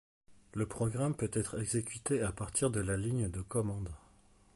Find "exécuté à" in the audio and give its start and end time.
1.61-2.31